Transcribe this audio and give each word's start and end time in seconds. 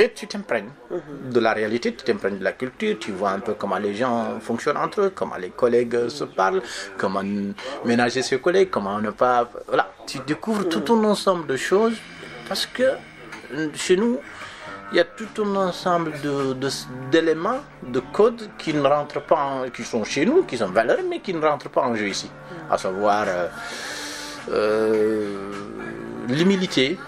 Et 0.00 0.12
tu 0.14 0.26
t'imprègnes 0.26 0.70
de 1.30 1.40
la 1.40 1.52
réalité, 1.52 1.94
tu 1.94 2.04
t'imprègnes 2.04 2.38
de 2.38 2.44
la 2.44 2.52
culture, 2.52 2.96
tu 2.98 3.12
vois 3.12 3.32
un 3.32 3.40
peu 3.40 3.52
comment 3.52 3.76
les 3.76 3.94
gens 3.94 4.40
fonctionnent 4.40 4.78
entre 4.78 5.02
eux, 5.02 5.12
comment 5.14 5.36
les 5.36 5.50
collègues 5.50 6.08
se 6.08 6.24
parlent, 6.24 6.62
comment 6.96 7.22
ménager 7.84 8.22
ses 8.22 8.38
collègues, 8.38 8.70
comment 8.70 8.98
ne 8.98 9.10
pas. 9.10 9.50
Voilà, 9.68 9.92
tu 10.06 10.18
découvres 10.26 10.66
tout 10.70 10.90
un 10.94 11.04
ensemble 11.04 11.46
de 11.46 11.56
choses 11.58 11.98
parce 12.48 12.64
que 12.64 12.94
chez 13.74 13.96
nous, 13.96 14.18
il 14.90 14.96
y 14.96 15.00
a 15.00 15.04
tout 15.04 15.28
un 15.42 15.54
ensemble 15.68 16.12
d'éléments, 17.10 17.60
de, 17.86 18.00
codes 18.00 18.48
qui 18.56 18.72
ne 18.72 18.80
rentrent 18.80 19.20
pas, 19.20 19.36
en, 19.36 19.68
qui 19.68 19.84
sont 19.84 20.04
chez 20.04 20.24
nous, 20.24 20.44
qui 20.44 20.56
sont 20.56 20.70
valeureux, 20.70 21.04
mais 21.10 21.20
qui 21.20 21.34
ne 21.34 21.44
rentrent 21.44 21.68
pas 21.68 21.82
en 21.82 21.94
jeu 21.94 22.08
ici. 22.08 22.30
À 22.70 22.78
savoir 22.78 23.26
euh, 23.28 23.48
euh, 24.50 25.52
l'humilité. 26.26 26.98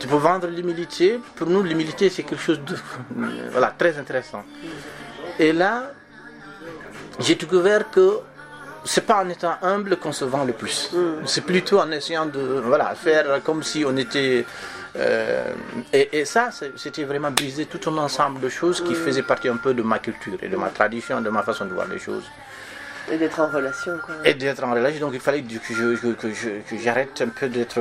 Tu 0.00 0.06
peux 0.06 0.16
vendre 0.16 0.46
l'humilité. 0.46 1.20
Pour 1.36 1.48
nous, 1.48 1.62
l'humilité, 1.62 2.08
c'est 2.10 2.22
quelque 2.22 2.40
chose 2.40 2.60
de 2.64 2.76
voilà, 3.50 3.74
très 3.76 3.98
intéressant. 3.98 4.44
Et 5.38 5.52
là, 5.52 5.92
j'ai 7.20 7.34
découvert 7.34 7.90
que 7.90 8.18
c'est 8.84 9.04
pas 9.04 9.22
en 9.22 9.28
étant 9.28 9.54
humble 9.62 9.96
qu'on 9.96 10.12
se 10.12 10.24
vend 10.24 10.44
le 10.44 10.52
plus. 10.52 10.90
C'est 11.24 11.44
plutôt 11.44 11.80
en 11.80 11.90
essayant 11.90 12.26
de 12.26 12.62
voilà, 12.64 12.94
faire 12.94 13.42
comme 13.42 13.62
si 13.62 13.84
on 13.84 13.96
était 13.96 14.46
euh, 14.96 15.52
et, 15.92 16.24
ça, 16.24 16.50
c'était 16.76 17.04
vraiment 17.04 17.30
briser 17.30 17.66
tout 17.66 17.90
un 17.90 17.98
ensemble 17.98 18.40
de 18.40 18.48
choses 18.48 18.82
qui 18.82 18.94
faisaient 18.94 19.22
partie 19.22 19.48
un 19.48 19.56
peu 19.56 19.74
de 19.74 19.82
ma 19.82 19.98
culture 19.98 20.38
et 20.42 20.48
de 20.48 20.56
ma 20.56 20.70
tradition, 20.70 21.20
de 21.20 21.30
ma 21.30 21.42
façon 21.42 21.66
de 21.66 21.74
voir 21.74 21.86
les 21.88 21.98
choses. 21.98 22.24
Et 23.10 23.16
d'être 23.16 23.40
en 23.40 23.48
relation. 23.48 23.92
Quoi. 24.04 24.16
Et 24.24 24.34
d'être 24.34 24.62
en 24.64 24.72
relation. 24.72 25.00
Donc 25.00 25.14
il 25.14 25.20
fallait 25.20 25.42
que, 25.42 26.28
j'arrête 26.82 27.22
un 27.22 27.28
peu 27.28 27.48
d'être 27.48 27.80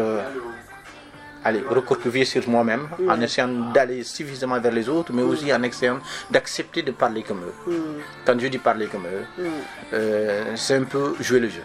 allez, 1.43 1.61
recourcuvier 1.67 2.25
sur 2.25 2.47
moi-même, 2.49 2.87
mm. 2.99 3.09
en 3.09 3.21
essayant 3.21 3.47
d'aller 3.73 4.03
suffisamment 4.03 4.59
vers 4.59 4.71
les 4.71 4.87
autres, 4.89 5.13
mais 5.13 5.21
aussi 5.21 5.53
en 5.53 5.61
essayant 5.63 5.99
d'accepter 6.31 6.81
de 6.81 6.91
parler 6.91 7.23
comme 7.23 7.41
eux. 7.41 7.71
Mm. 7.71 7.73
Quand 8.25 8.39
je 8.39 8.47
dis 8.47 8.57
parler 8.57 8.87
comme 8.87 9.05
eux, 9.05 9.25
mm. 9.37 9.43
euh, 9.93 10.43
c'est 10.55 10.75
un 10.75 10.83
peu 10.83 11.15
jouer 11.19 11.39
le 11.39 11.49
jeu. 11.49 11.63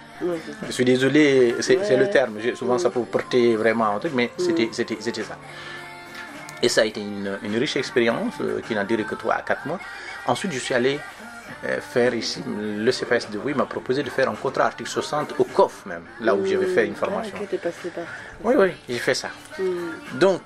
je 0.66 0.72
suis 0.72 0.84
désolé, 0.84 1.54
c'est 1.60 1.96
le 1.96 2.08
terme, 2.10 2.38
souvent 2.54 2.78
ça 2.78 2.90
peut 2.90 3.00
porter 3.02 3.56
vraiment 3.56 3.86
un 3.94 3.98
truc, 3.98 4.12
mais 4.14 4.30
c'était 4.38 4.70
ça. 4.72 5.38
Et 6.62 6.68
ça 6.68 6.82
a 6.82 6.84
été 6.84 7.00
une, 7.00 7.38
une 7.42 7.56
riche 7.56 7.76
expérience 7.76 8.34
euh, 8.40 8.60
qui 8.66 8.74
n'a 8.74 8.84
duré 8.84 9.02
que 9.02 9.16
3 9.16 9.34
à 9.34 9.42
4 9.42 9.66
mois. 9.66 9.80
Ensuite, 10.28 10.52
je 10.52 10.60
suis 10.60 10.74
allé 10.74 11.00
faire 11.80 12.14
ici, 12.14 12.42
le 12.46 12.90
CFS 12.90 13.30
de 13.30 13.38
Oui 13.38 13.54
m'a 13.54 13.66
proposé 13.66 14.02
de 14.02 14.10
faire 14.10 14.28
un 14.28 14.34
contrat 14.34 14.66
article 14.66 14.90
60 14.90 15.34
au 15.38 15.44
COF 15.44 15.86
même, 15.86 16.04
là 16.20 16.34
où 16.34 16.44
j'avais 16.46 16.66
fait 16.66 16.86
une 16.86 16.94
formation. 16.94 17.36
Oui, 18.44 18.54
oui, 18.56 18.72
j'ai 18.88 18.98
fait 18.98 19.14
ça. 19.14 19.28
Hmm. 19.58 20.18
Donc, 20.18 20.42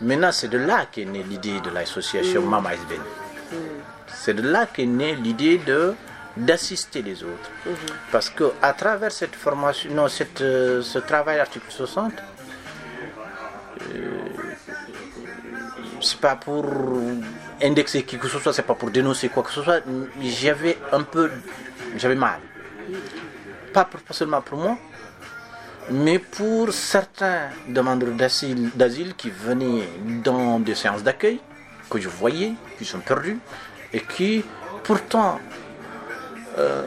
maintenant, 0.00 0.32
c'est 0.32 0.48
de 0.48 0.58
là 0.58 0.86
qu'est 0.90 1.04
née 1.04 1.22
l'idée 1.22 1.60
de 1.60 1.70
l'association 1.70 2.42
mmh. 2.42 2.48
Mama 2.48 2.74
SBN. 2.74 2.98
Hmm. 2.98 3.56
C'est 4.06 4.34
de 4.34 4.42
là 4.42 4.66
qu'est 4.66 4.86
née 4.86 5.14
l'idée 5.14 5.58
de 5.58 5.94
d'assister 6.36 7.02
les 7.02 7.22
autres. 7.24 7.50
Hmm. 7.66 7.72
Parce 8.12 8.30
que 8.30 8.52
à 8.62 8.72
travers 8.72 9.12
cette 9.12 9.34
formation, 9.34 9.90
non, 9.92 10.08
cette, 10.08 10.40
euh, 10.40 10.80
ce 10.82 10.98
travail 10.98 11.40
article 11.40 11.66
60, 11.68 12.12
c'est 16.00 16.20
pas 16.20 16.36
pour 16.36 16.64
indexer 17.62 18.02
qui 18.02 18.18
que 18.18 18.28
ce 18.28 18.38
soit, 18.38 18.52
c'est 18.52 18.62
pas 18.62 18.74
pour 18.74 18.90
dénoncer 18.90 19.28
quoi 19.28 19.42
que 19.42 19.50
ce 19.50 19.62
soit. 19.62 19.80
J'avais 20.22 20.78
un 20.92 21.02
peu, 21.02 21.30
j'avais 21.96 22.14
mal. 22.14 22.40
Pas, 23.72 23.88
seulement 24.10 24.40
pour 24.42 24.58
moi, 24.58 24.76
mais 25.90 26.18
pour 26.18 26.72
certains 26.72 27.50
demandeurs 27.68 28.10
d'asile 28.14 29.14
qui 29.16 29.30
venaient 29.30 29.88
dans 30.24 30.58
des 30.58 30.74
séances 30.74 31.02
d'accueil, 31.02 31.40
que 31.88 32.00
je 32.00 32.08
voyais, 32.08 32.54
qui 32.78 32.84
sont 32.84 33.00
perdus, 33.00 33.38
et 33.92 34.00
qui 34.00 34.44
pourtant, 34.82 35.38
euh, 36.58 36.84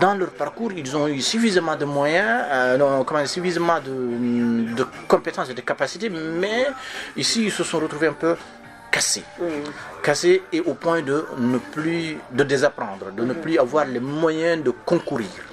dans 0.00 0.14
leur 0.14 0.30
parcours, 0.30 0.72
ils 0.72 0.96
ont 0.96 1.06
eu 1.06 1.20
suffisamment 1.20 1.76
de 1.76 1.84
moyens, 1.84 2.44
euh, 2.50 3.26
suffisamment 3.26 3.80
de, 3.80 4.74
de, 4.74 4.86
compétences 5.06 5.50
et 5.50 5.54
de 5.54 5.60
capacités, 5.60 6.08
mais 6.08 6.66
ici, 7.16 7.44
ils 7.44 7.52
se 7.52 7.62
sont 7.62 7.78
retrouvés 7.78 8.08
un 8.08 8.12
peu 8.12 8.36
cassés. 8.96 9.24
Cassés 10.02 10.42
et 10.52 10.60
au 10.60 10.72
point 10.72 11.02
de 11.02 11.26
ne 11.36 11.58
plus, 11.58 12.16
de 12.32 12.44
désapprendre, 12.44 13.12
de 13.12 13.24
ne 13.24 13.34
plus 13.34 13.58
avoir 13.58 13.84
les 13.84 14.00
moyens 14.00 14.64
de 14.64 14.70
concourir. 14.70 15.28